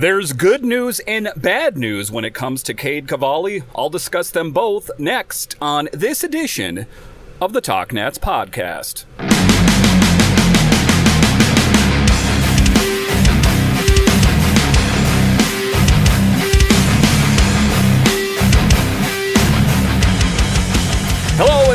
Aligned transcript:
There's 0.00 0.32
good 0.32 0.64
news 0.64 1.00
and 1.00 1.30
bad 1.36 1.76
news 1.76 2.10
when 2.10 2.24
it 2.24 2.32
comes 2.32 2.62
to 2.62 2.72
Cade 2.72 3.06
Cavalli. 3.06 3.64
I'll 3.76 3.90
discuss 3.90 4.30
them 4.30 4.50
both 4.50 4.90
next 4.98 5.56
on 5.60 5.90
this 5.92 6.24
edition 6.24 6.86
of 7.38 7.52
the 7.52 7.60
Talk 7.60 7.92
Nats 7.92 8.16
podcast. 8.16 9.04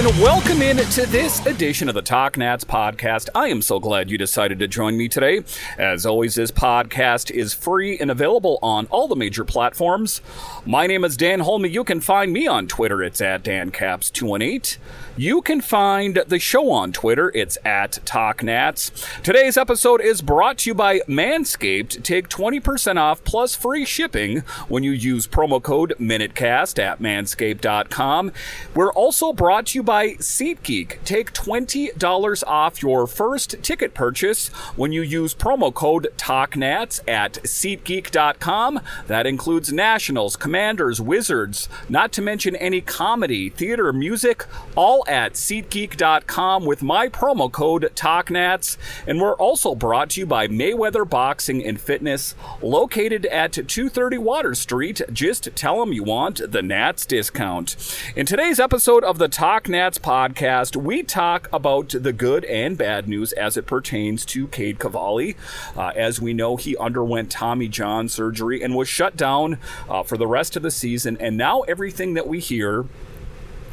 And 0.05 0.21
welcome 0.21 0.61
in 0.61 0.77
to 0.77 1.05
this 1.07 1.43
edition 1.47 1.89
of 1.89 1.95
the 1.95 2.01
Talk 2.01 2.37
Nats 2.37 2.63
podcast. 2.63 3.29
I 3.33 3.47
am 3.47 3.61
so 3.61 3.79
glad 3.79 4.11
you 4.11 4.19
decided 4.19 4.59
to 4.59 4.67
join 4.67 4.97
me 4.97 5.07
today. 5.07 5.43
As 5.79 6.05
always, 6.05 6.35
this 6.35 6.51
podcast 6.51 7.31
is 7.31 7.55
free 7.55 7.97
and 7.97 8.11
available 8.11 8.59
on 8.61 8.85
all 8.87 9.07
the 9.07 9.15
major 9.15 9.43
platforms. 9.43 10.21
My 10.63 10.85
name 10.85 11.03
is 11.03 11.17
Dan 11.17 11.39
Holme. 11.39 11.65
You 11.65 11.83
can 11.83 12.01
find 12.01 12.31
me 12.31 12.45
on 12.45 12.67
Twitter. 12.67 13.01
It's 13.01 13.19
at 13.19 13.43
DanCaps218. 13.43 14.77
You 15.17 15.41
can 15.41 15.61
find 15.61 16.21
the 16.27 16.39
show 16.39 16.71
on 16.71 16.91
Twitter. 16.91 17.31
It's 17.33 17.57
at 17.63 17.93
TalkNats. 18.05 19.23
Today's 19.23 19.55
episode 19.55 20.01
is 20.01 20.21
brought 20.21 20.57
to 20.59 20.71
you 20.71 20.73
by 20.75 20.99
Manscaped. 21.07 22.03
Take 22.03 22.27
20% 22.27 22.97
off 22.97 23.23
plus 23.23 23.55
free 23.55 23.85
shipping 23.85 24.39
when 24.67 24.83
you 24.83 24.91
use 24.91 25.25
promo 25.25 25.63
code 25.63 25.95
MinuteCast 25.99 26.77
at 26.79 26.99
manscaped.com. 26.99 28.33
We're 28.75 28.91
also 28.91 29.31
brought 29.31 29.67
to 29.67 29.79
you 29.79 29.83
by 29.83 29.94
SeatGeek. 30.03 31.03
Take 31.05 31.33
$20 31.33 32.43
off 32.45 32.81
your 32.83 33.07
first 33.07 33.63
ticket 33.63 33.93
purchase 33.93 34.49
when 34.75 34.91
you 34.91 35.01
use 35.01 35.33
promo 35.33 35.73
code 35.73 36.09
TalkNats 36.17 36.99
at 37.07 37.33
SeatGeek.com. 37.43 38.81
That 39.07 39.25
includes 39.25 39.71
Nationals, 39.71 40.35
Commanders, 40.35 40.99
Wizards, 40.99 41.69
not 41.87 42.11
to 42.11 42.21
mention 42.21 42.55
any 42.57 42.81
comedy, 42.81 43.49
theater, 43.49 43.93
music, 43.93 44.45
all 44.75 45.05
at 45.07 45.33
SeatGeek.com 45.33 46.65
with 46.65 46.83
my 46.83 47.07
promo 47.07 47.51
code 47.51 47.89
TalkNats. 47.95 48.77
And 49.07 49.21
we're 49.21 49.35
also 49.35 49.75
brought 49.75 50.11
to 50.11 50.19
you 50.19 50.25
by 50.25 50.47
Mayweather 50.47 51.09
Boxing 51.09 51.65
and 51.65 51.79
Fitness, 51.79 52.35
located 52.61 53.25
at 53.27 53.53
230 53.53 54.17
Water 54.17 54.55
Street. 54.55 55.01
Just 55.13 55.55
tell 55.55 55.79
them 55.79 55.93
you 55.93 56.03
want 56.03 56.51
the 56.51 56.61
Nats 56.61 57.05
discount. 57.05 57.75
In 58.15 58.25
today's 58.25 58.59
episode 58.59 59.03
of 59.03 59.17
the 59.17 59.29
Talk 59.29 59.69
Nats 59.69 59.84
podcast, 59.93 60.75
we 60.75 61.03
talk 61.03 61.47
about 61.53 61.89
the 61.89 62.11
good 62.11 62.43
and 62.45 62.75
bad 62.75 63.07
news 63.07 63.31
as 63.33 63.55
it 63.55 63.67
pertains 63.67 64.25
to 64.25 64.47
Cade 64.47 64.79
Cavalli. 64.79 65.37
Uh, 65.77 65.91
as 65.95 66.19
we 66.19 66.33
know, 66.33 66.55
he 66.55 66.75
underwent 66.77 67.29
Tommy 67.29 67.67
John 67.67 68.09
surgery 68.09 68.63
and 68.63 68.75
was 68.75 68.89
shut 68.89 69.15
down 69.15 69.59
uh, 69.87 70.01
for 70.01 70.17
the 70.17 70.25
rest 70.25 70.55
of 70.55 70.63
the 70.63 70.71
season. 70.71 71.17
And 71.19 71.37
now 71.37 71.61
everything 71.61 72.15
that 72.15 72.27
we 72.27 72.39
hear 72.39 72.85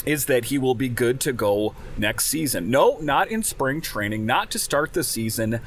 is 0.05 0.27
that 0.27 0.47
he 0.47 0.59
will 0.59 0.75
be 0.75 0.91
good 0.91 1.19
to 1.21 1.33
go 1.33 1.75
next 1.97 2.27
season. 2.27 2.71
No, 2.71 2.99
not 3.01 3.29
in 3.29 3.43
spring 3.43 3.81
training, 3.81 4.27
not 4.27 4.51
to 4.51 4.59
start 4.59 4.93
the 4.93 5.05
season, 5.05 5.61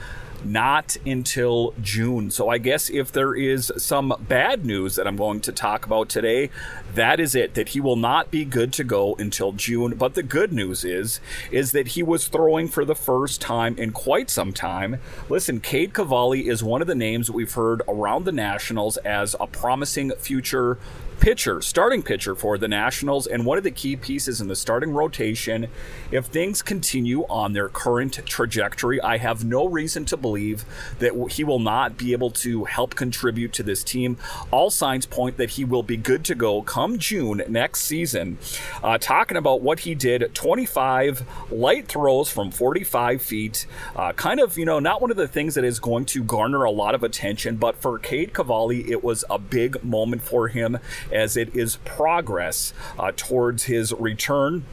not 0.45 0.95
until 1.05 1.73
June. 1.81 2.31
So 2.31 2.49
I 2.49 2.57
guess 2.57 2.89
if 2.89 3.11
there 3.11 3.33
is 3.33 3.71
some 3.77 4.13
bad 4.27 4.65
news 4.65 4.95
that 4.95 5.07
I'm 5.07 5.17
going 5.17 5.41
to 5.41 5.51
talk 5.51 5.85
about 5.85 6.09
today, 6.09 6.49
that 6.93 7.19
is 7.19 7.35
it 7.35 7.55
that 7.55 7.69
he 7.69 7.81
will 7.81 7.95
not 7.95 8.31
be 8.31 8.45
good 8.45 8.71
to 8.73 8.83
go 8.83 9.15
until 9.15 9.51
June. 9.51 9.95
But 9.95 10.13
the 10.13 10.23
good 10.23 10.53
news 10.53 10.85
is 10.85 11.19
is 11.51 11.71
that 11.71 11.89
he 11.89 12.03
was 12.03 12.27
throwing 12.27 12.67
for 12.67 12.85
the 12.85 12.95
first 12.95 13.41
time 13.41 13.77
in 13.77 13.91
quite 13.91 14.29
some 14.29 14.53
time. 14.53 14.99
Listen, 15.29 15.59
Cade 15.59 15.93
Cavalli 15.93 16.47
is 16.47 16.63
one 16.63 16.81
of 16.81 16.87
the 16.87 16.95
names 16.95 17.29
we've 17.29 17.53
heard 17.53 17.81
around 17.87 18.25
the 18.25 18.31
Nationals 18.31 18.97
as 18.97 19.35
a 19.39 19.47
promising 19.47 20.11
future 20.11 20.77
pitcher, 21.19 21.61
starting 21.61 22.03
pitcher 22.03 22.35
for 22.35 22.57
the 22.57 22.67
Nationals, 22.67 23.27
and 23.27 23.45
one 23.45 23.57
of 23.57 23.63
the 23.63 23.71
key 23.71 23.95
pieces 23.95 24.41
in 24.41 24.47
the 24.47 24.55
starting 24.55 24.91
rotation. 24.91 25.67
If 26.11 26.25
things 26.25 26.61
continue 26.61 27.23
on 27.29 27.53
their 27.53 27.69
current 27.69 28.19
trajectory, 28.25 29.01
I 29.01 29.17
have 29.17 29.43
no 29.43 29.67
reason 29.67 30.05
to 30.05 30.17
believe 30.17 30.65
that 30.99 31.31
he 31.31 31.43
will 31.43 31.59
not 31.59 31.97
be 31.97 32.11
able 32.13 32.31
to 32.31 32.65
help 32.65 32.95
contribute 32.95 33.53
to 33.53 33.63
this 33.63 33.83
team. 33.83 34.17
All 34.51 34.69
signs 34.69 35.05
point 35.05 35.37
that 35.37 35.51
he 35.51 35.65
will 35.65 35.83
be 35.83 35.97
good 35.97 36.23
to 36.25 36.35
go 36.35 36.61
come 36.61 36.97
June 36.97 37.41
next 37.47 37.81
season. 37.81 38.37
Uh, 38.83 38.97
talking 38.97 39.37
about 39.37 39.61
what 39.61 39.79
he 39.79 39.95
did 39.95 40.33
25 40.33 41.25
light 41.51 41.87
throws 41.87 42.29
from 42.29 42.51
45 42.51 43.21
feet. 43.21 43.65
Uh, 43.95 44.13
kind 44.13 44.39
of, 44.39 44.57
you 44.57 44.65
know, 44.65 44.79
not 44.79 45.01
one 45.01 45.11
of 45.11 45.17
the 45.17 45.27
things 45.27 45.55
that 45.55 45.63
is 45.63 45.79
going 45.79 46.05
to 46.05 46.23
garner 46.23 46.63
a 46.63 46.71
lot 46.71 46.95
of 46.95 47.03
attention, 47.03 47.55
but 47.55 47.75
for 47.77 47.97
Cade 47.99 48.33
Cavalli, 48.33 48.91
it 48.91 49.03
was 49.03 49.23
a 49.29 49.39
big 49.39 49.83
moment 49.83 50.21
for 50.21 50.47
him 50.47 50.77
as 51.11 51.37
it 51.37 51.55
is 51.55 51.77
progress 51.85 52.73
uh, 52.97 53.11
towards 53.15 53.63
his 53.63 53.93
return 53.93 54.65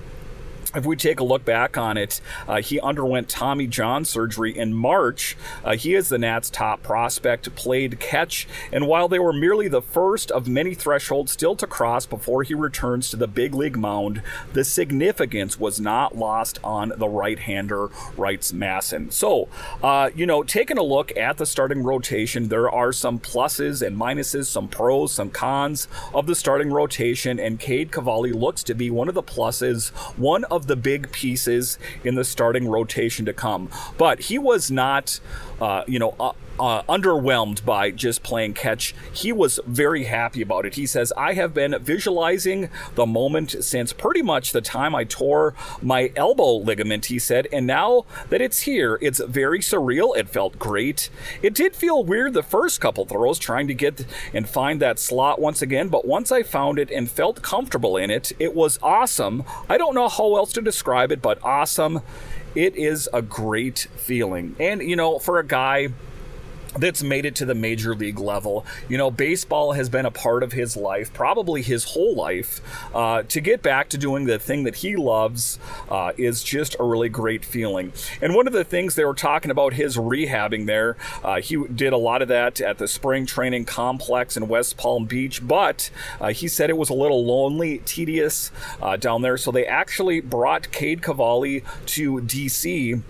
if 0.75 0.87
we 0.87 0.97
take 0.97 1.21
a 1.21 1.25
look 1.25 1.45
back 1.45 1.77
on 1.77 1.97
it, 1.97 2.21
uh, 2.49 2.61
he 2.61 2.81
underwent 2.81 3.29
Tommy 3.29 3.67
John 3.67 4.05
surgery 4.05 4.57
in 4.57 4.75
March. 4.75 5.37
Uh, 5.65 5.77
he 5.77 5.95
is 5.95 6.09
the 6.09 6.19
Nats' 6.19 6.51
top 6.51 6.83
prospect, 6.83 7.55
played 7.55 8.01
catch, 8.01 8.47
and 8.73 8.87
while 8.87 9.09
they 9.09 9.19
were 9.19 9.33
merely 9.33 9.69
the 9.69 9.83
first 9.83 10.31
of 10.31 10.49
many 10.49 10.75
thresholds 10.75 11.33
still 11.33 11.57
to 11.57 11.67
cross 11.67 12.07
before 12.07 12.43
he 12.43 12.55
returns 12.55 13.11
to 13.11 13.17
the 13.17 13.27
big 13.27 13.55
league 13.55 13.77
mound, 13.77 14.23
the 14.53 14.65
significance 14.65 15.59
was 15.59 15.81
not 15.81 16.17
lost 16.17 16.59
on 16.65 16.93
the 16.97 17.09
right 17.09 17.41
hander, 17.41 17.91
writes 18.17 18.53
MASN. 18.53 19.13
So, 19.13 19.49
uh, 19.83 20.11
you 20.15 20.27
know, 20.27 20.43
taking 20.43 20.79
a 20.79 20.83
look 20.83 21.17
at 21.17 21.39
the 21.39 21.47
starting 21.47 21.83
rotation, 21.83 22.49
there 22.49 22.71
are 22.71 22.93
some 22.93 23.19
pluses 23.19 23.85
and 23.87 23.97
minuses, 23.97 24.47
some 24.47 24.69
pros, 24.69 25.13
some 25.13 25.31
cons 25.31 25.89
of 26.15 26.27
the 26.27 26.35
starting 26.35 26.73
rotation, 26.73 27.39
and 27.39 27.59
Cade 27.59 27.93
Cavalli 27.93 28.33
looks 28.33 28.63
to 28.65 28.75
be 28.75 28.91
one 28.91 29.09
of 29.09 29.15
the 29.15 29.23
pluses, 29.23 29.91
one 30.17 30.45
of 30.45 30.62
of 30.63 30.69
the 30.69 30.77
big 30.77 31.11
pieces 31.11 31.77
in 32.05 32.15
the 32.15 32.25
starting 32.25 32.69
rotation 32.69 33.27
to 33.27 33.33
come. 33.33 33.69
But 33.99 34.21
he 34.21 34.39
was 34.39 34.71
not, 34.71 35.19
uh, 35.63 35.85
you 35.87 35.97
know, 35.97 36.13
uh, 36.19 36.33
uh, 36.59 36.83
underwhelmed 36.83 37.65
by 37.65 37.89
just 37.89 38.25
playing 38.25 38.53
catch. 38.53 38.95
He 39.13 39.33
was 39.33 39.61
very 39.65 40.05
happy 40.05 40.43
about 40.43 40.67
it. 40.67 40.75
He 40.75 40.87
says, 40.87 41.13
I 41.17 41.35
have 41.35 41.55
been 41.55 41.79
visualizing 41.81 42.69
the 42.97 43.07
moment 43.07 43.55
since 43.65 43.93
pretty 43.93 44.23
much 44.23 44.51
the 44.51 44.61
time 44.61 44.93
I 44.93 45.05
tore 45.05 45.55
my 45.81 46.11
elbow 46.17 46.57
ligament, 46.57 47.07
he 47.07 47.21
said, 47.21 47.47
and 47.53 47.65
now 47.65 48.07
that 48.29 48.41
it's 48.41 48.63
here, 48.63 48.99
it's 49.01 49.21
very 49.21 49.61
surreal. 49.61 50.17
It 50.17 50.29
felt 50.29 50.59
great. 50.59 51.11
It 51.43 51.55
did 51.55 51.77
feel 51.77 52.03
weird 52.03 52.35
the 52.35 52.43
first 52.43 52.81
couple 52.81 53.07
throws 53.07 53.39
trying 53.39 53.69
to 53.69 53.75
get 53.75 54.05
and 54.35 54.49
find 54.49 54.81
that 54.81 54.99
slot 54.99 55.41
once 55.41 55.63
again, 55.63 55.89
but 55.89 56.05
once 56.05 56.33
I 56.33 56.43
found 56.43 56.81
it 56.81 56.91
and 56.91 57.09
felt 57.09 57.43
comfortable 57.43 57.97
in 57.97 58.11
it, 58.11 58.33
it 58.41 58.53
was 58.53 58.81
awesome. 58.83 59.45
I 59.69 59.79
don't 59.79 59.95
know 59.95 60.09
how 60.09 60.35
else 60.35 60.53
to 60.55 60.61
describe 60.61 61.13
it, 61.13 61.23
but 61.23 61.39
awesome. 61.45 62.03
It 62.55 62.77
is 62.77 63.09
a 63.13 63.23
great 63.23 63.89
feeling. 63.97 64.57
And, 64.61 64.83
you 64.83 64.97
know, 64.97 65.19
for 65.19 65.39
a 65.39 65.47
guy 65.47 65.89
that's 66.79 67.03
made 67.03 67.25
it 67.25 67.35
to 67.37 67.45
the 67.45 67.55
major 67.55 67.95
league 67.95 68.19
level. 68.19 68.65
You 68.89 68.99
know, 68.99 69.11
baseball 69.11 69.73
has 69.73 69.89
been 69.89 70.07
a 70.07 70.11
part 70.11 70.43
of 70.43 70.53
his 70.53 70.77
life, 70.77 71.13
probably 71.13 71.63
his 71.63 71.85
whole 71.85 72.15
life. 72.15 72.61
Uh, 72.95 73.23
to 73.25 73.41
get 73.41 73.63
back 73.63 73.89
to 73.91 73.99
doing 73.99 74.25
the 74.25 74.39
thing 74.39 74.65
that 74.65 74.77
he 74.77 74.97
loves 74.97 75.59
uh, 75.91 76.13
is 76.17 76.43
just 76.43 76.77
a 76.79 76.85
really 76.85 77.09
great 77.09 77.45
feeling. 77.45 77.93
And 78.21 78.35
one 78.35 78.47
of 78.47 78.53
the 78.53 78.65
things 78.65 78.95
they 78.95 79.05
were 79.05 79.15
talking 79.15 79.51
about 79.51 79.75
his 79.75 79.97
rehabbing 79.97 80.67
there, 80.67 80.97
uh, 81.23 81.41
he 81.41 81.63
did 81.67 81.93
a 81.93 81.99
lot 81.99 82.23
of 82.23 82.29
that 82.29 82.61
at 82.61 82.79
the 82.79 82.89
spring 82.89 83.27
training 83.27 83.65
complex 83.65 84.37
in 84.37 84.49
West 84.49 84.77
Palm 84.77 85.05
Beach, 85.05 85.47
but 85.47 85.91
uh, 86.21 86.29
he 86.29 86.49
said 86.49 86.71
it 86.71 86.77
was 86.77 86.91
a 86.91 86.95
little 86.95 87.25
lonely, 87.25 87.79
tedious 87.85 88.51
uh, 88.81 88.97
down 88.97 89.23
there. 89.23 89.37
So 89.37 89.51
they 89.51 89.67
actually 89.67 90.21
brought 90.21 90.71
Cade 90.73 91.03
Cavalli 91.03 91.63
to 91.87 92.21
DC 92.21 93.03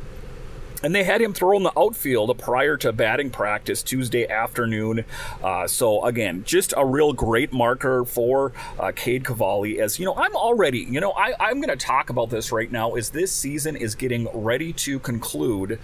and 0.82 0.94
they 0.94 1.04
had 1.04 1.20
him 1.20 1.32
throw 1.32 1.56
in 1.56 1.62
the 1.62 1.78
outfield 1.78 2.36
prior 2.38 2.76
to 2.78 2.92
batting 2.92 3.30
practice 3.30 3.82
Tuesday 3.82 4.28
afternoon. 4.28 5.04
Uh, 5.42 5.66
so 5.66 6.04
again, 6.04 6.42
just 6.44 6.74
a 6.76 6.84
real 6.84 7.12
great 7.12 7.52
marker 7.52 8.04
for 8.04 8.52
uh, 8.78 8.92
Cade 8.94 9.24
Cavalli. 9.24 9.80
As 9.80 9.98
you 9.98 10.04
know, 10.04 10.14
I'm 10.14 10.34
already, 10.34 10.80
you 10.80 11.00
know, 11.00 11.12
I, 11.12 11.34
I'm 11.38 11.60
going 11.60 11.76
to 11.76 11.76
talk 11.76 12.10
about 12.10 12.30
this 12.30 12.52
right 12.52 12.70
now. 12.70 12.92
As 12.92 13.10
this 13.10 13.32
season 13.32 13.76
is 13.76 13.94
getting 13.94 14.28
ready 14.32 14.72
to 14.74 14.98
conclude, 14.98 15.78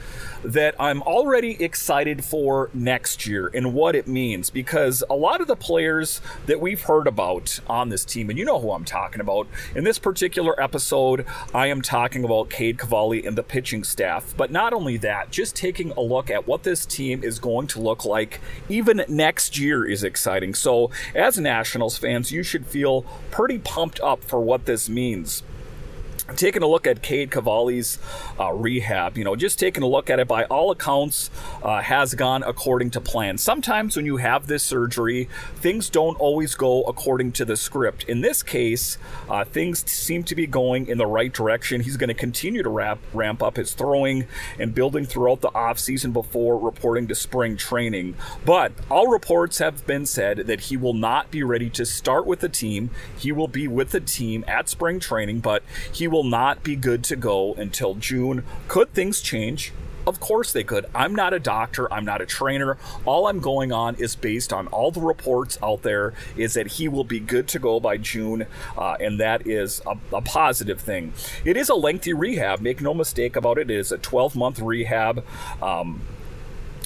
that 0.45 0.75
I'm 0.79 1.03
already 1.03 1.63
excited 1.63 2.25
for 2.25 2.71
next 2.75 3.27
year 3.27 3.51
and 3.55 3.75
what 3.75 3.95
it 3.95 4.07
means 4.07 4.51
because 4.51 5.03
a 5.11 5.15
lot 5.15 5.41
of 5.41 5.47
the 5.47 5.57
players 5.57 6.21
that 6.47 6.61
we've 6.61 6.83
heard 6.83 7.07
about 7.07 7.61
on 7.67 7.89
this 7.89 8.05
team, 8.05 8.31
and 8.31 8.39
you 8.39 8.45
know 8.45 8.61
who 8.61 8.73
I'm 8.73 8.85
talking 8.85 9.21
about. 9.21 9.47
In 9.75 9.85
this 9.85 9.99
particular 9.99 10.61
episode, 10.61 11.27
I 11.55 11.67
am 11.69 11.83
talking 11.83 12.25
about 12.25 12.51
Cade 12.51 12.79
Cavalli 12.79 13.27
and 13.27 13.37
the 13.37 13.43
pitching 13.43 13.85
staff, 13.85 14.35
but 14.37 14.51
not 14.51 14.73
only 14.73 14.88
only 14.89 14.97
that, 14.97 15.31
just 15.31 15.55
taking 15.55 15.91
a 15.93 16.01
look 16.01 16.31
at 16.31 16.47
what 16.47 16.63
this 16.63 16.87
team 16.87 17.23
is 17.23 17.39
going 17.39 17.67
to 17.67 17.79
look 17.79 18.07
like 18.07 18.41
even 18.71 19.05
next 19.07 19.59
year 19.59 19.85
is 19.85 20.03
exciting. 20.03 20.55
So, 20.55 20.91
as 21.15 21.39
Nationals 21.39 21.99
fans, 21.99 22.33
you 22.33 22.43
should 22.43 22.67
feel 22.67 23.03
pretty 23.31 23.59
pumped 23.59 24.01
up 24.01 24.25
for 24.25 24.41
what 24.41 24.65
this 24.65 24.89
means. 24.89 25.43
Taking 26.37 26.63
a 26.63 26.67
look 26.67 26.87
at 26.87 27.03
Cade 27.03 27.31
Cavalli's 27.31 27.99
uh, 28.39 28.53
rehab, 28.53 29.17
you 29.17 29.25
know, 29.25 29.35
just 29.35 29.59
taking 29.59 29.83
a 29.83 29.87
look 29.87 30.11
at 30.11 30.19
it 30.19 30.29
by 30.29 30.45
all 30.45 30.71
accounts 30.71 31.31
uh, 31.63 31.81
has 31.81 32.15
gone 32.15 32.43
according 32.43 32.91
to 32.91 33.01
plan. 33.01 33.39
Sometimes 33.39 33.97
when 33.97 34.07
you 34.07 34.19
have 34.19 34.47
this 34.47 34.63
surgery, 34.63 35.29
things 35.57 35.89
don't 35.89 36.19
always 36.21 36.55
go 36.55 36.83
according 36.85 37.33
to 37.33 37.45
the 37.45 37.57
script. 37.57 38.05
In 38.05 38.21
this 38.21 38.43
case, 38.43 38.99
uh, 39.29 39.45
things 39.45 39.89
seem 39.91 40.23
to 40.25 40.35
be 40.35 40.47
going 40.47 40.87
in 40.87 40.99
the 40.99 41.07
right 41.07 41.33
direction. 41.33 41.81
He's 41.81 41.97
going 41.97 42.09
to 42.09 42.15
continue 42.15 42.63
to 42.63 42.69
ramp, 42.69 43.01
ramp 43.13 43.43
up 43.43 43.57
his 43.57 43.73
throwing 43.73 44.27
and 44.59 44.75
building 44.75 45.07
throughout 45.07 45.41
the 45.41 45.51
offseason 45.51 46.13
before 46.13 46.59
reporting 46.59 47.07
to 47.09 47.15
spring 47.15 47.57
training. 47.57 48.15
But 48.45 48.73
all 48.91 49.09
reports 49.09 49.59
have 49.59 49.87
been 49.87 50.07
said 50.07 50.39
that 50.39 50.61
he 50.61 50.77
will 50.77 50.95
not 50.95 51.31
be 51.31 51.43
ready 51.43 51.71
to 51.71 51.87
start 51.87 52.27
with 52.27 52.41
the 52.41 52.49
team. 52.49 52.91
He 53.19 53.33
will 53.33 53.49
be 53.49 53.67
with 53.67 53.91
the 53.91 54.01
team 54.01 54.45
at 54.47 54.69
spring 54.69 55.01
training, 55.01 55.41
but 55.41 55.63
he 55.93 56.07
will 56.07 56.18
will 56.19 56.25
not 56.25 56.65
be 56.65 56.75
good 56.75 57.05
to 57.05 57.15
go 57.15 57.55
until 57.55 57.95
June. 57.95 58.43
Could 58.67 58.93
things 58.93 59.21
change? 59.21 59.73
Of 60.05 60.19
course 60.19 60.53
they 60.53 60.65
could. 60.65 60.87
I'm 60.93 61.15
not 61.15 61.33
a 61.33 61.39
doctor. 61.39 61.93
I'm 61.93 62.05
not 62.05 62.21
a 62.21 62.27
trainer. 62.27 62.77
All 63.05 63.29
I'm 63.29 63.39
going 63.39 63.71
on 63.71 63.95
is 63.95 64.17
based 64.17 64.53
on 64.53 64.67
all 64.69 64.91
the 64.91 65.01
reports 65.01 65.59
out 65.63 65.83
there 65.83 66.15
is 66.37 66.55
that 66.55 66.67
he 66.67 66.89
will 66.89 67.05
be 67.05 67.21
good 67.21 67.47
to 67.49 67.61
go 67.61 67.79
by 67.79 67.99
June, 67.99 68.47
uh, 68.77 68.97
and 68.99 69.21
that 69.21 69.47
is 69.47 69.81
a, 69.87 69.97
a, 70.13 70.21
positive 70.21 70.81
thing. 70.81 71.13
It 71.45 71.57
is 71.57 71.69
a 71.69 71.77
lengthy 71.77 72.13
rehab. 72.13 72.59
Make 72.59 72.81
no 72.81 72.95
mistake 72.95 73.37
about 73.37 73.57
it. 73.59 73.71
It 73.71 73.77
is 73.77 73.93
a 73.93 73.99
12 73.99 74.35
month 74.35 74.59
rehab. 74.59 75.25
Um, 75.63 76.01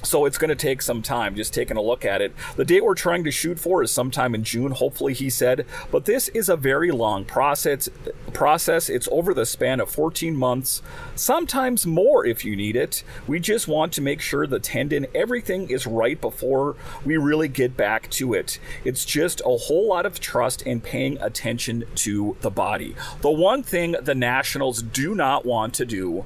so 0.03 0.27
it's 0.27 0.39
going 0.39 0.49
to 0.49 0.55
take 0.57 0.83
some 0.83 1.03
time 1.03 1.35
just 1.35 1.55
taking 1.55 1.77
a 1.77 1.83
look 1.83 2.05
at 2.05 2.21
it. 2.21 2.35
The 2.57 2.65
date 2.65 2.85
we're 2.85 2.95
trying 2.95 3.25
to 3.25 3.31
shoot 3.31 3.59
for 3.59 3.83
is 3.83 3.91
sometime 3.91 4.35
in 4.35 4.45
June, 4.45 4.73
hopefully, 4.73 5.15
he 5.15 5.31
said. 5.31 5.65
But 5.91 6.05
this 6.05 6.29
is 6.29 6.49
a 6.49 6.57
very 6.57 6.91
long 6.91 7.25
process. 7.25 7.89
Process. 8.33 8.89
It's 8.89 9.09
over 9.11 9.33
the 9.33 9.47
span 9.47 9.81
of 9.81 9.91
14 9.91 10.37
months, 10.37 10.83
sometimes 11.15 11.87
more 11.87 12.27
if 12.27 12.45
you 12.45 12.57
need 12.57 12.77
it. 12.77 13.05
We 13.27 13.41
just 13.41 13.69
want 13.69 13.93
to 13.95 14.01
make 14.01 14.21
sure 14.21 14.47
the 14.47 14.59
tendon, 14.59 15.07
everything 15.15 15.71
is 15.71 15.87
right 15.87 16.21
before 16.21 16.77
we 17.05 17.17
really 17.17 17.49
get 17.49 17.77
back 17.77 18.11
to 18.11 18.35
it. 18.35 18.59
It's 18.85 19.05
just 19.05 19.41
a 19.45 19.57
whole 19.57 19.89
lot 19.89 20.07
of 20.07 20.21
trust 20.21 20.63
and 20.67 20.83
paying 20.83 21.19
attention 21.21 21.85
to 21.97 22.37
the 22.41 22.51
body. 22.51 22.97
The 23.21 23.31
one 23.31 23.63
thing 23.63 23.97
the 24.03 24.15
Nationals 24.15 24.83
do 24.83 25.15
not 25.15 25.45
want 25.45 25.75
to 25.75 25.85
do 25.85 26.25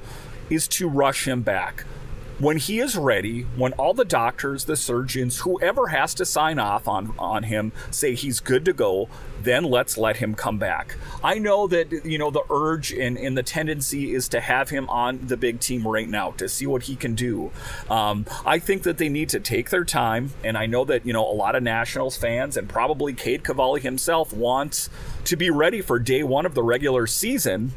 is 0.48 0.68
to 0.68 0.88
rush 0.88 1.26
him 1.26 1.42
back 1.42 1.84
when 2.38 2.58
he 2.58 2.80
is 2.80 2.96
ready, 2.96 3.42
when 3.56 3.72
all 3.74 3.94
the 3.94 4.04
doctors, 4.04 4.64
the 4.64 4.76
surgeons, 4.76 5.38
whoever 5.38 5.88
has 5.88 6.12
to 6.14 6.24
sign 6.24 6.58
off 6.58 6.86
on, 6.86 7.14
on 7.18 7.44
him 7.44 7.72
say 7.90 8.14
he's 8.14 8.40
good 8.40 8.64
to 8.66 8.72
go, 8.72 9.08
then 9.42 9.64
let's 9.64 9.96
let 9.96 10.18
him 10.18 10.34
come 10.34 10.58
back. 10.58 10.96
I 11.24 11.38
know 11.38 11.66
that, 11.68 12.04
you 12.04 12.18
know, 12.18 12.30
the 12.30 12.42
urge 12.50 12.92
and, 12.92 13.16
and 13.16 13.38
the 13.38 13.42
tendency 13.42 14.12
is 14.12 14.28
to 14.30 14.40
have 14.40 14.68
him 14.68 14.88
on 14.90 15.26
the 15.26 15.36
big 15.36 15.60
team 15.60 15.86
right 15.86 16.08
now 16.08 16.32
to 16.32 16.48
see 16.48 16.66
what 16.66 16.82
he 16.82 16.96
can 16.96 17.14
do. 17.14 17.52
Um, 17.88 18.26
I 18.44 18.58
think 18.58 18.82
that 18.82 18.98
they 18.98 19.08
need 19.08 19.30
to 19.30 19.40
take 19.40 19.70
their 19.70 19.84
time, 19.84 20.32
and 20.44 20.58
I 20.58 20.66
know 20.66 20.84
that, 20.84 21.06
you 21.06 21.12
know, 21.12 21.26
a 21.26 21.32
lot 21.32 21.54
of 21.54 21.62
Nationals 21.62 22.16
fans 22.16 22.56
and 22.56 22.68
probably 22.68 23.14
Cade 23.14 23.44
Cavalli 23.44 23.80
himself 23.80 24.32
wants 24.32 24.90
to 25.24 25.36
be 25.36 25.48
ready 25.48 25.80
for 25.80 25.98
day 25.98 26.22
one 26.22 26.44
of 26.44 26.54
the 26.54 26.62
regular 26.62 27.06
season 27.06 27.72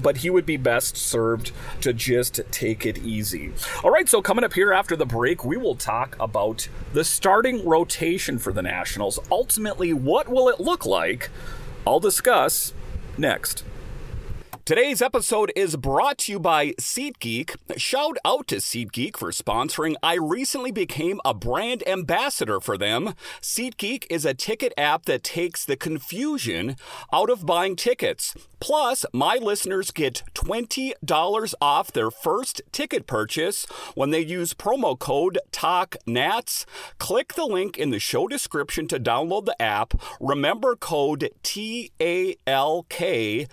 but 0.00 0.18
he 0.18 0.30
would 0.30 0.46
be 0.46 0.56
best 0.56 0.96
served 0.96 1.52
to 1.80 1.92
just 1.92 2.40
take 2.50 2.84
it 2.86 2.98
easy. 2.98 3.52
All 3.82 3.90
right, 3.90 4.08
so 4.08 4.22
coming 4.22 4.44
up 4.44 4.54
here 4.54 4.72
after 4.72 4.96
the 4.96 5.06
break, 5.06 5.44
we 5.44 5.56
will 5.56 5.74
talk 5.74 6.16
about 6.20 6.68
the 6.92 7.04
starting 7.04 7.66
rotation 7.66 8.38
for 8.38 8.52
the 8.52 8.62
Nationals. 8.62 9.18
Ultimately, 9.30 9.92
what 9.92 10.28
will 10.28 10.48
it 10.48 10.60
look 10.60 10.86
like? 10.86 11.30
I'll 11.86 12.00
discuss 12.00 12.72
next. 13.16 13.64
Today's 14.66 15.00
episode 15.00 15.52
is 15.54 15.76
brought 15.76 16.18
to 16.18 16.32
you 16.32 16.40
by 16.40 16.72
SeatGeek. 16.72 17.54
Shout 17.76 18.16
out 18.24 18.48
to 18.48 18.56
SeatGeek 18.56 19.16
for 19.16 19.30
sponsoring. 19.30 19.94
I 20.02 20.14
recently 20.14 20.72
became 20.72 21.20
a 21.24 21.34
brand 21.34 21.86
ambassador 21.86 22.58
for 22.58 22.76
them. 22.76 23.14
SeatGeek 23.40 24.06
is 24.10 24.24
a 24.24 24.34
ticket 24.34 24.72
app 24.76 25.04
that 25.04 25.22
takes 25.22 25.64
the 25.64 25.76
confusion 25.76 26.74
out 27.12 27.30
of 27.30 27.46
buying 27.46 27.76
tickets. 27.76 28.34
Plus, 28.58 29.06
my 29.12 29.36
listeners 29.36 29.92
get 29.92 30.24
$20 30.34 31.54
off 31.60 31.92
their 31.92 32.10
first 32.10 32.60
ticket 32.72 33.06
purchase 33.06 33.66
when 33.94 34.10
they 34.10 34.18
use 34.18 34.52
promo 34.52 34.98
code 34.98 35.38
TALKNATS. 35.52 36.66
Click 36.98 37.34
the 37.34 37.46
link 37.46 37.78
in 37.78 37.90
the 37.90 38.00
show 38.00 38.26
description 38.26 38.88
to 38.88 38.98
download 38.98 39.44
the 39.44 39.62
app. 39.62 39.94
Remember 40.20 40.74
code 40.74 41.30
T 41.44 41.92
A 42.00 42.34
L 42.48 42.84
K 42.88 43.46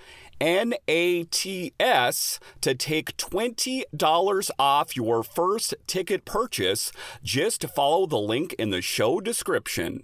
NATS 0.44 2.40
to 2.60 2.76
take 2.76 3.16
$20 3.16 4.52
off 4.60 4.96
your 4.98 5.24
first 5.24 5.74
ticket 5.88 6.26
purchase. 6.26 6.92
Just 7.24 7.64
follow 7.70 8.06
the 8.06 8.20
link 8.20 8.54
in 8.60 8.70
the 8.70 8.82
show 8.82 9.22
description. 9.22 10.04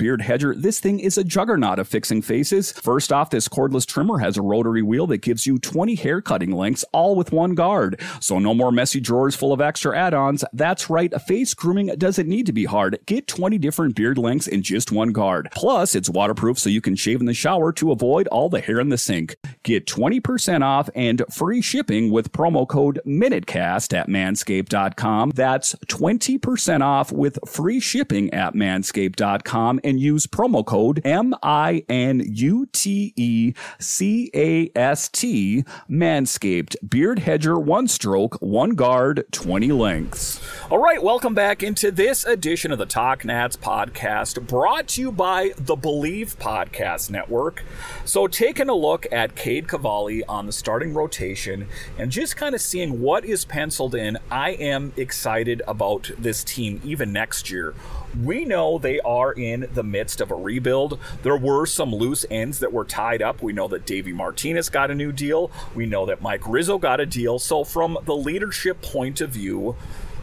beard 0.01 0.21
hedger, 0.23 0.55
this 0.55 0.79
thing 0.79 0.99
is 0.99 1.15
a 1.15 1.23
juggernaut 1.23 1.77
of 1.77 1.87
fixing 1.87 2.23
faces. 2.23 2.71
First 2.71 3.13
off, 3.13 3.29
this 3.29 3.47
cordless 3.47 3.85
trimmer 3.85 4.17
has 4.17 4.35
a 4.35 4.41
rotary 4.41 4.81
wheel 4.81 5.05
that 5.05 5.19
gives 5.19 5.45
you 5.45 5.59
20 5.59 5.93
hair 5.93 6.23
cutting 6.23 6.51
lengths, 6.51 6.83
all 6.91 7.15
with 7.15 7.31
one 7.31 7.53
guard. 7.53 8.01
So 8.19 8.39
no 8.39 8.55
more 8.55 8.71
messy 8.71 8.99
drawers 8.99 9.35
full 9.35 9.53
of 9.53 9.61
extra 9.61 9.95
add-ons. 9.95 10.43
That's 10.53 10.89
right, 10.89 11.13
face 11.21 11.53
grooming 11.53 11.93
doesn't 11.99 12.27
need 12.27 12.47
to 12.47 12.51
be 12.51 12.65
hard. 12.65 12.97
Get 13.05 13.27
20 13.27 13.59
different 13.59 13.95
beard 13.95 14.17
lengths 14.17 14.47
in 14.47 14.63
just 14.63 14.91
one 14.91 15.11
guard. 15.11 15.49
Plus, 15.53 15.93
it's 15.93 16.09
waterproof 16.09 16.57
so 16.57 16.71
you 16.71 16.81
can 16.81 16.95
shave 16.95 17.19
in 17.19 17.27
the 17.27 17.33
shower 17.35 17.71
to 17.73 17.91
avoid 17.91 18.25
all 18.29 18.49
the 18.49 18.59
hair 18.59 18.79
in 18.79 18.89
the 18.89 18.97
sink. 18.97 19.35
Get 19.61 19.85
20% 19.85 20.63
off 20.63 20.89
and 20.95 21.21
free 21.31 21.61
shipping 21.61 22.09
with 22.09 22.31
promo 22.31 22.67
code 22.67 22.99
MINUTECAST 23.05 23.95
at 23.95 24.07
manscaped.com. 24.07 25.33
That's 25.35 25.75
20% 25.75 26.81
off 26.81 27.11
with 27.11 27.37
free 27.47 27.79
shipping 27.79 28.33
at 28.33 28.55
manscaped.com 28.55 29.79
and 29.91 29.99
use 29.99 30.25
promo 30.25 30.65
code 30.65 31.01
M 31.03 31.35
I 31.43 31.83
N 31.89 32.23
U 32.25 32.65
T 32.71 33.13
E 33.17 33.53
C 33.77 34.31
A 34.33 34.71
S 34.73 35.09
T 35.09 35.65
Manscaped 35.89 36.77
Beard 36.89 37.19
Hedger 37.19 37.59
one 37.59 37.89
stroke, 37.89 38.35
one 38.41 38.71
guard, 38.71 39.25
20 39.31 39.73
lengths. 39.73 40.41
All 40.69 40.79
right, 40.79 41.03
welcome 41.03 41.33
back 41.33 41.61
into 41.61 41.91
this 41.91 42.23
edition 42.23 42.71
of 42.71 42.77
the 42.77 42.85
Talk 42.85 43.25
Nats 43.25 43.57
podcast 43.57 44.47
brought 44.47 44.87
to 44.89 45.01
you 45.01 45.11
by 45.11 45.51
the 45.57 45.75
Believe 45.75 46.39
Podcast 46.39 47.09
Network. 47.09 47.65
So, 48.05 48.27
taking 48.27 48.69
a 48.69 48.73
look 48.73 49.05
at 49.11 49.35
Cade 49.35 49.67
Cavalli 49.67 50.23
on 50.23 50.45
the 50.45 50.53
starting 50.53 50.93
rotation 50.93 51.67
and 51.97 52.09
just 52.09 52.37
kind 52.37 52.55
of 52.55 52.61
seeing 52.61 53.01
what 53.01 53.25
is 53.25 53.43
penciled 53.43 53.93
in, 53.93 54.17
I 54.31 54.51
am 54.51 54.93
excited 54.95 55.61
about 55.67 56.11
this 56.17 56.45
team 56.45 56.79
even 56.85 57.11
next 57.11 57.51
year. 57.51 57.75
We 58.19 58.45
know 58.45 58.77
they 58.77 58.99
are 59.01 59.31
in 59.31 59.69
the 59.73 59.83
midst 59.83 60.19
of 60.21 60.31
a 60.31 60.35
rebuild. 60.35 60.99
There 61.23 61.37
were 61.37 61.65
some 61.65 61.93
loose 61.93 62.25
ends 62.29 62.59
that 62.59 62.73
were 62.73 62.85
tied 62.85 63.21
up. 63.21 63.41
We 63.41 63.53
know 63.53 63.67
that 63.69 63.85
Davey 63.85 64.11
Martinez 64.11 64.69
got 64.69 64.91
a 64.91 64.95
new 64.95 65.11
deal. 65.11 65.51
We 65.75 65.85
know 65.85 66.05
that 66.05 66.21
Mike 66.21 66.47
Rizzo 66.47 66.77
got 66.77 66.99
a 66.99 67.05
deal. 67.05 67.39
So, 67.39 67.63
from 67.63 67.97
the 68.05 68.15
leadership 68.15 68.81
point 68.81 69.21
of 69.21 69.29
view, 69.29 69.75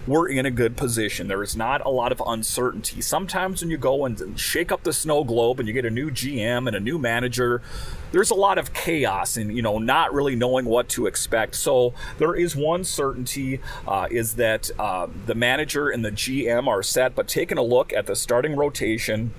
we're 0.08 0.28
in 0.28 0.46
a 0.46 0.50
good 0.50 0.76
position. 0.76 1.28
There 1.28 1.42
is 1.42 1.56
not 1.56 1.84
a 1.84 1.90
lot 1.90 2.12
of 2.12 2.22
uncertainty. 2.26 3.00
Sometimes 3.00 3.60
when 3.60 3.70
you 3.70 3.76
go 3.76 4.04
and 4.04 4.38
shake 4.38 4.72
up 4.72 4.82
the 4.82 4.92
snow 4.92 5.24
globe 5.24 5.58
and 5.58 5.68
you 5.68 5.74
get 5.74 5.84
a 5.84 5.90
new 5.90 6.10
GM 6.10 6.66
and 6.66 6.74
a 6.74 6.80
new 6.80 6.98
manager, 6.98 7.62
there's 8.10 8.30
a 8.30 8.34
lot 8.34 8.58
of 8.58 8.72
chaos 8.72 9.36
and 9.36 9.54
you 9.54 9.62
know 9.62 9.78
not 9.78 10.14
really 10.14 10.34
knowing 10.34 10.64
what 10.64 10.88
to 10.90 11.06
expect. 11.06 11.54
So 11.54 11.92
there 12.18 12.34
is 12.34 12.56
one 12.56 12.84
certainty 12.84 13.60
uh, 13.86 14.08
is 14.10 14.34
that 14.36 14.70
uh, 14.78 15.08
the 15.26 15.34
manager 15.34 15.90
and 15.90 16.04
the 16.04 16.12
GM 16.12 16.66
are 16.66 16.82
set, 16.82 17.14
but 17.14 17.28
taking 17.28 17.58
a 17.58 17.62
look 17.62 17.92
at 17.92 18.06
the 18.06 18.16
starting 18.16 18.56
rotation 18.56 19.32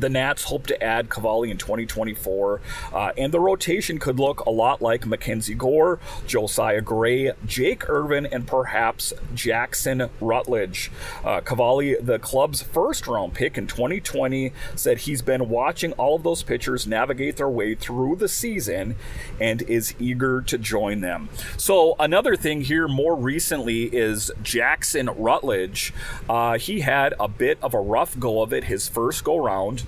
the 0.00 0.08
Nats 0.08 0.44
hope 0.44 0.66
to 0.66 0.82
add 0.82 1.08
Cavalli 1.08 1.50
in 1.50 1.56
2024, 1.56 2.60
uh, 2.92 3.12
and 3.16 3.32
the 3.32 3.40
rotation 3.40 3.98
could 3.98 4.18
look 4.18 4.40
a 4.40 4.50
lot 4.50 4.82
like 4.82 5.06
Mackenzie 5.06 5.54
Gore, 5.54 5.98
Josiah 6.26 6.80
Gray, 6.80 7.32
Jake 7.46 7.88
Irvin, 7.88 8.26
and 8.26 8.46
perhaps 8.46 9.12
Jackson 9.34 10.10
Rutledge. 10.20 10.90
Uh, 11.24 11.40
Cavalli, 11.40 11.96
the 11.96 12.18
club's 12.18 12.62
first 12.62 13.06
round 13.06 13.34
pick 13.34 13.56
in 13.56 13.66
2020, 13.66 14.52
said 14.74 14.98
he's 14.98 15.22
been 15.22 15.48
watching 15.48 15.92
all 15.92 16.16
of 16.16 16.22
those 16.22 16.42
pitchers 16.42 16.86
navigate 16.86 17.36
their 17.36 17.48
way 17.48 17.74
through 17.74 18.16
the 18.16 18.28
season 18.28 18.96
and 19.40 19.62
is 19.62 19.94
eager 19.98 20.42
to 20.42 20.58
join 20.58 21.00
them. 21.00 21.28
So, 21.56 21.96
another 21.98 22.36
thing 22.36 22.62
here 22.62 22.88
more 22.88 23.16
recently 23.16 23.84
is 23.84 24.30
Jackson 24.42 25.08
Rutledge. 25.16 25.92
Uh, 26.28 26.58
he 26.58 26.80
had 26.80 27.14
a 27.18 27.28
bit 27.28 27.58
of 27.62 27.74
a 27.74 27.80
rough 27.80 28.18
go 28.18 28.42
of 28.42 28.52
it 28.52 28.64
his 28.64 28.88
first 28.88 29.24
go 29.24 29.36
round 29.36 29.84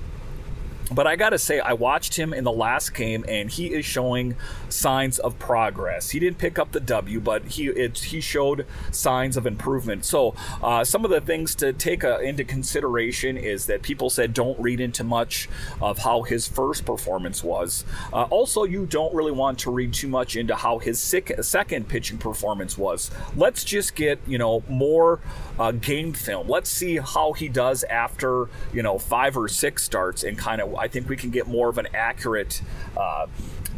but 0.90 1.06
I 1.06 1.16
got 1.16 1.30
to 1.30 1.38
say, 1.38 1.60
I 1.60 1.74
watched 1.74 2.16
him 2.16 2.32
in 2.32 2.44
the 2.44 2.52
last 2.52 2.94
game, 2.94 3.24
and 3.28 3.50
he 3.50 3.72
is 3.72 3.84
showing 3.84 4.36
signs 4.68 5.18
of 5.18 5.38
progress. 5.38 6.10
He 6.10 6.18
didn't 6.18 6.38
pick 6.38 6.58
up 6.58 6.72
the 6.72 6.80
W, 6.80 7.20
but 7.20 7.44
he 7.44 7.68
it, 7.68 7.98
he 7.98 8.20
showed 8.20 8.66
signs 8.90 9.36
of 9.36 9.46
improvement. 9.46 10.04
So 10.04 10.34
uh, 10.62 10.84
some 10.84 11.04
of 11.04 11.10
the 11.10 11.20
things 11.20 11.54
to 11.56 11.72
take 11.72 12.04
uh, 12.04 12.18
into 12.20 12.44
consideration 12.44 13.36
is 13.36 13.66
that 13.66 13.82
people 13.82 14.08
said 14.08 14.32
don't 14.32 14.58
read 14.58 14.80
into 14.80 15.04
much 15.04 15.48
of 15.80 15.98
how 15.98 16.22
his 16.22 16.48
first 16.48 16.86
performance 16.86 17.44
was. 17.44 17.84
Uh, 18.12 18.22
also, 18.24 18.64
you 18.64 18.86
don't 18.86 19.14
really 19.14 19.32
want 19.32 19.58
to 19.60 19.70
read 19.70 19.92
too 19.92 20.08
much 20.08 20.36
into 20.36 20.54
how 20.54 20.78
his 20.78 20.98
sick, 20.98 21.32
second 21.42 21.88
pitching 21.88 22.18
performance 22.18 22.78
was. 22.78 23.10
Let's 23.36 23.64
just 23.64 23.94
get 23.94 24.18
you 24.26 24.38
know 24.38 24.62
more 24.68 25.20
uh, 25.58 25.72
game 25.72 26.12
film. 26.12 26.48
Let's 26.48 26.70
see 26.70 26.96
how 26.96 27.32
he 27.32 27.48
does 27.48 27.84
after 27.84 28.48
you 28.72 28.82
know 28.82 28.98
five 28.98 29.36
or 29.36 29.48
six 29.48 29.84
starts, 29.84 30.24
and 30.24 30.38
kind 30.38 30.60
of 30.60 30.77
I 30.78 30.88
think 30.88 31.08
we 31.08 31.16
can 31.16 31.30
get 31.30 31.46
more 31.46 31.68
of 31.68 31.78
an 31.78 31.88
accurate 31.94 32.62
uh, 32.96 33.26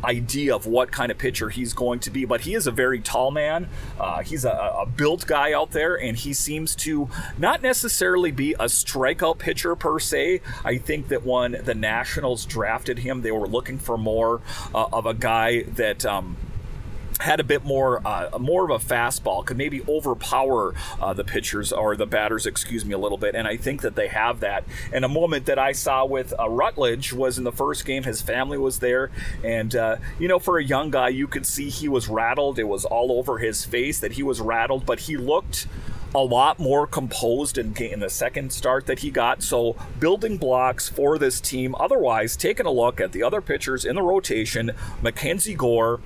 idea 0.05 0.55
of 0.55 0.67
what 0.67 0.91
kind 0.91 1.11
of 1.11 1.19
pitcher 1.19 1.51
he's 1.51 1.73
going 1.73 2.01
to 2.01 2.11
be. 2.11 2.25
But 2.25 2.43
he 2.43 2.55
is 2.55 2.67
a 2.67 2.71
very 2.71 3.01
tall 3.01 3.31
man. 3.31 3.69
Uh, 3.99 4.23
he's 4.23 4.45
a, 4.45 4.51
a, 4.51 4.87
built 4.87 5.27
guy 5.27 5.53
out 5.53 5.73
there, 5.73 5.99
and 5.99 6.17
he 6.17 6.33
seems 6.33 6.75
to 6.77 7.09
not 7.39 7.63
necessarily 7.63 8.31
be 8.31 8.53
a 8.55 8.65
strikeout 8.65 9.39
pitcher 9.39 9.75
per 9.75 9.99
se. 9.99 10.41
I 10.65 10.79
think 10.79 11.09
that 11.09 11.25
when 11.25 11.61
the 11.65 11.75
Nationals 11.75 12.45
drafted 12.45 13.01
him, 13.01 13.23
they 13.23 13.33
were 13.33 13.49
looking 13.49 13.79
for 13.79 13.99
more 13.99 14.41
uh, 14.75 14.87
of 14.93 15.07
a 15.07 15.15
guy 15.15 15.63
that. 15.63 16.05
Um, 16.05 16.37
had 17.21 17.41
a 17.41 17.45
bit 17.45 17.65
more 17.65 18.07
uh, 18.07 18.39
more 18.39 18.71
of 18.71 18.71
a 18.71 18.85
fastball 18.85 19.45
could 19.45 19.57
maybe 19.57 19.83
overpower 19.89 20.75
uh, 21.01 21.13
the 21.13 21.25
pitchers 21.25 21.73
or 21.73 21.97
the 21.97 22.07
batters 22.07 22.47
excuse 22.47 22.85
me 22.85 22.95
a 22.95 22.99
little 22.99 23.19
bit 23.19 23.35
and 23.35 23.47
i 23.47 23.57
think 23.57 23.83
that 23.83 23.95
they 23.95 24.09
have 24.09 24.41
that 24.41 24.65
and 24.93 25.05
a 25.05 25.09
moment 25.09 25.47
that 25.47 25.59
i 25.59 25.73
saw 25.73 26.05
with 26.05 26.33
uh, 26.39 26.49
rutledge 26.49 27.13
was 27.13 27.39
in 27.39 27.45
the 27.45 27.53
first 27.53 27.85
game 27.85 28.03
his 28.03 28.23
family 28.23 28.59
was 28.59 28.79
there 28.79 29.11
and 29.45 29.77
uh, 29.77 29.97
you 30.19 30.29
know 30.29 30.39
for 30.39 30.59
a 30.59 30.65
young 30.65 30.91
guy 30.91 31.09
you 31.09 31.27
could 31.27 31.47
see 31.47 31.69
he 31.69 31.89
was 31.89 32.09
rattled 32.09 32.59
it 32.59 32.65
was 32.65 32.85
all 32.85 33.13
over 33.13 33.39
his 33.39 33.65
face 33.65 34.01
that 34.01 34.13
he 34.13 34.23
was 34.23 34.41
rattled 34.41 34.87
but 34.87 35.01
he 35.01 35.17
looked 35.17 35.67
a 36.15 36.19
lot 36.19 36.59
more 36.59 36.87
composed 36.87 37.57
in, 37.57 37.77
in, 37.77 38.01
the 38.01 38.11
second 38.11 38.53
start 38.53 38.87
that 38.87 39.01
he 39.01 39.11
got. 39.11 39.43
So, 39.43 39.77
building 39.99 40.39
blocks 40.39 40.89
for 40.89 41.19
this 41.19 41.41
team. 41.41 41.75
Otherwise, 41.79 42.37
taking 42.37 42.67
a 42.67 42.71
look 42.71 43.01
at 43.01 43.13
the 43.13 43.23
other 43.23 43.41
pitchers 43.41 43.85
in 43.85 43.95
the 43.95 44.03
rotation 44.03 44.73
Mackenzie 45.03 45.55
Gore, 45.55 46.01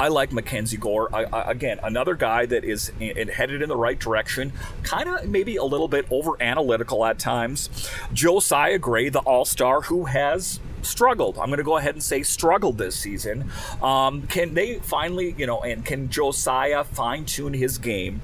I 0.00 0.08
like 0.08 0.32
Mackenzie 0.32 0.76
Gore. 0.76 1.08
I, 1.14 1.24
I, 1.24 1.50
again, 1.50 1.80
another 1.82 2.14
guy 2.14 2.46
that 2.46 2.64
is 2.64 2.92
in, 3.00 3.28
headed 3.28 3.62
in 3.62 3.68
the 3.68 3.76
right 3.76 3.98
direction, 3.98 4.52
kind 4.82 5.08
of 5.08 5.28
maybe 5.28 5.56
a 5.56 5.64
little 5.64 5.88
bit 5.88 6.06
over 6.10 6.40
analytical 6.40 7.04
at 7.04 7.18
times. 7.18 7.68
Josiah 8.12 8.78
Gray, 8.78 9.08
the 9.08 9.20
all 9.20 9.44
star, 9.44 9.82
who 9.82 10.04
has 10.04 10.60
struggled. 10.82 11.38
I'm 11.38 11.46
going 11.46 11.58
to 11.58 11.64
go 11.64 11.76
ahead 11.76 11.94
and 11.94 12.02
say 12.02 12.22
struggled 12.22 12.78
this 12.78 12.96
season. 12.96 13.50
Um, 13.82 14.26
can 14.28 14.54
they 14.54 14.78
finally, 14.78 15.34
you 15.36 15.46
know, 15.46 15.60
and 15.62 15.84
can 15.84 16.08
Josiah 16.08 16.84
fine 16.84 17.24
tune 17.24 17.54
his 17.54 17.78
game? 17.78 18.20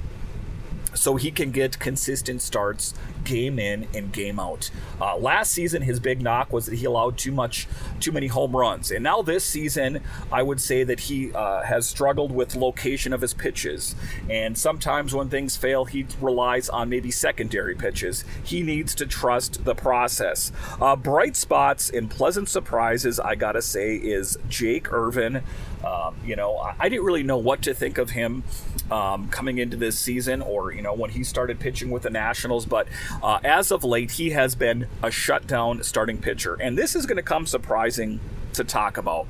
so 0.95 1.17
he 1.17 1.31
can 1.31 1.51
get 1.51 1.79
consistent 1.79 2.41
starts 2.41 2.95
game 3.25 3.59
in 3.59 3.87
and 3.95 4.13
game 4.13 4.39
out. 4.39 4.71
Uh, 5.01 5.17
last 5.17 5.53
season, 5.53 5.83
his 5.83 6.01
big 6.01 6.23
knock 6.23 6.53
was 6.53 6.67
that 6.67 6.77
he 6.77 6.85
allowed 6.85 7.19
too 7.19 7.33
much, 7.33 7.67
too 8.01 8.13
many 8.13 8.27
home 8.27 8.55
runs, 8.55 8.91
and 8.91 9.03
now 9.03 9.23
this 9.23 9.45
season, 9.45 10.01
I 10.31 10.43
would 10.43 10.61
say 10.61 10.85
that 10.85 11.01
he 11.01 11.33
uh, 11.33 11.63
has 11.63 11.87
struggled 11.87 12.33
with 12.33 12.55
location 12.55 13.13
of 13.13 13.21
his 13.21 13.35
pitches. 13.35 13.95
And 14.29 14.57
sometimes 14.57 15.15
when 15.15 15.29
things 15.29 15.57
fail, 15.57 15.85
he 15.85 16.07
relies 16.21 16.69
on 16.69 16.89
maybe 16.89 17.11
secondary 17.11 17.75
pitches. 17.75 18.25
He 18.43 18.63
needs 18.63 18.95
to 18.97 19.07
trust 19.07 19.65
the 19.65 19.75
process. 19.75 20.53
Uh, 20.81 20.97
bright 20.97 21.37
spots 21.37 21.91
and 21.91 22.11
pleasant 22.11 22.49
surprises, 22.49 23.19
I 23.21 23.35
gotta 23.35 23.63
say, 23.63 23.97
is 23.97 24.39
Jake 24.49 24.93
Irvin. 24.93 25.43
Um, 25.85 26.17
you 26.25 26.35
know, 26.35 26.57
I, 26.57 26.89
didn't 26.89 27.05
really 27.05 27.23
know 27.23 27.37
what 27.37 27.61
to 27.63 27.75
think 27.75 27.99
of 27.99 28.11
him 28.11 28.43
um, 28.91 29.29
coming 29.29 29.59
into 29.59 29.77
this 29.77 29.99
season, 29.99 30.41
or 30.41 30.73
you 30.73 30.81
know 30.81 30.95
when 30.95 31.11
he 31.11 31.23
started 31.23 31.61
pitching 31.61 31.91
with 31.91 32.05
the 32.05 32.11
Nationals. 32.11 32.65
But 32.65 32.89
uh, 33.23 33.39
as 33.45 33.71
of 33.71 33.85
late, 33.85 34.13
he 34.13 34.31
has 34.31 34.55
been 34.55 34.87
a 35.03 35.11
shutdown 35.11 35.83
starting 35.83 36.19
pitcher, 36.19 36.55
and 36.55 36.77
this 36.77 36.95
is 36.95 37.07
going 37.07 37.17
to 37.17 37.23
come 37.23 37.47
surprising 37.47 38.21
to 38.55 38.65
talk 38.65 38.97
about 38.97 39.27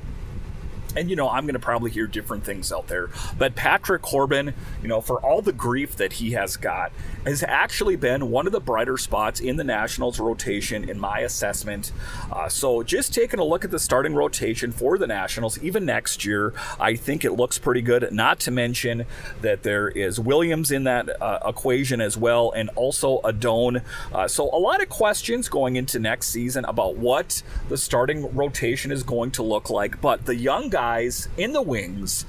and 0.95 1.09
you 1.09 1.15
know 1.15 1.29
i'm 1.29 1.45
going 1.45 1.53
to 1.53 1.59
probably 1.59 1.91
hear 1.91 2.07
different 2.07 2.43
things 2.43 2.71
out 2.71 2.87
there 2.87 3.09
but 3.37 3.55
patrick 3.55 4.01
corbin 4.01 4.53
you 4.81 4.87
know 4.87 5.01
for 5.01 5.19
all 5.21 5.41
the 5.41 5.53
grief 5.53 5.95
that 5.95 6.13
he 6.13 6.31
has 6.31 6.57
got 6.57 6.91
has 7.25 7.43
actually 7.43 7.95
been 7.95 8.29
one 8.29 8.45
of 8.45 8.51
the 8.51 8.59
brighter 8.59 8.97
spots 8.97 9.39
in 9.39 9.55
the 9.57 9.63
nationals 9.63 10.19
rotation 10.19 10.87
in 10.87 10.99
my 10.99 11.19
assessment. 11.19 11.91
Uh, 12.31 12.47
so 12.47 12.83
just 12.83 13.13
taking 13.13 13.39
a 13.39 13.43
look 13.43 13.65
at 13.65 13.71
the 13.71 13.79
starting 13.79 14.13
rotation 14.13 14.71
for 14.71 14.97
the 14.97 15.07
nationals 15.07 15.61
even 15.61 15.85
next 15.85 16.25
year 16.25 16.53
i 16.79 16.95
think 16.95 17.25
it 17.25 17.33
looks 17.33 17.57
pretty 17.57 17.81
good 17.81 18.11
not 18.11 18.39
to 18.39 18.51
mention 18.51 19.05
that 19.41 19.63
there 19.63 19.89
is 19.89 20.19
williams 20.19 20.71
in 20.71 20.83
that 20.83 21.21
uh, 21.21 21.39
equation 21.45 22.01
as 22.01 22.17
well 22.17 22.51
and 22.51 22.69
also 22.75 23.19
adon 23.23 23.81
uh, 24.13 24.27
so 24.27 24.49
a 24.53 24.59
lot 24.59 24.81
of 24.81 24.89
questions 24.89 25.49
going 25.49 25.75
into 25.75 25.99
next 25.99 26.27
season 26.27 26.65
about 26.65 26.95
what 26.95 27.41
the 27.69 27.77
starting 27.77 28.33
rotation 28.35 28.91
is 28.91 29.03
going 29.03 29.31
to 29.31 29.43
look 29.43 29.69
like 29.69 29.99
but 30.01 30.25
the 30.25 30.35
young 30.35 30.69
guy 30.69 30.84
guys 30.85 31.27
in 31.35 31.51
the 31.51 31.61
wings. 31.61 32.25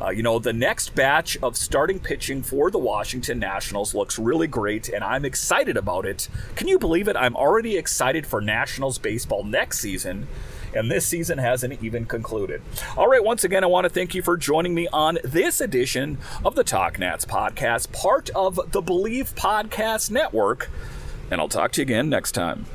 Uh, 0.00 0.10
you 0.10 0.22
know, 0.22 0.40
the 0.40 0.52
next 0.52 0.96
batch 0.96 1.36
of 1.44 1.56
starting 1.56 2.00
pitching 2.00 2.42
for 2.42 2.68
the 2.68 2.78
Washington 2.78 3.38
Nationals 3.38 3.94
looks 3.94 4.18
really 4.18 4.48
great, 4.48 4.88
and 4.88 5.04
I'm 5.04 5.24
excited 5.24 5.76
about 5.76 6.06
it. 6.06 6.28
Can 6.56 6.66
you 6.66 6.76
believe 6.76 7.06
it? 7.06 7.14
I'm 7.14 7.36
already 7.36 7.76
excited 7.76 8.26
for 8.26 8.40
Nationals 8.40 8.98
baseball 8.98 9.44
next 9.44 9.78
season 9.78 10.26
and 10.72 10.88
this 10.88 11.04
season 11.04 11.38
hasn't 11.38 11.82
even 11.82 12.06
concluded. 12.06 12.62
All 12.96 13.08
right, 13.08 13.22
once 13.22 13.42
again, 13.42 13.64
I 13.64 13.66
want 13.66 13.84
to 13.86 13.90
thank 13.90 14.14
you 14.14 14.22
for 14.22 14.36
joining 14.36 14.72
me 14.72 14.86
on 14.92 15.18
this 15.24 15.60
edition 15.60 16.18
of 16.44 16.54
the 16.54 16.62
Talk 16.62 16.96
Nats 16.96 17.24
podcast, 17.24 17.90
part 17.92 18.30
of 18.30 18.60
the 18.70 18.80
Believe 18.80 19.34
Podcast 19.34 20.12
Network, 20.12 20.70
and 21.28 21.40
I'll 21.40 21.48
talk 21.48 21.72
to 21.72 21.80
you 21.80 21.82
again 21.82 22.08
next 22.08 22.32
time. 22.32 22.66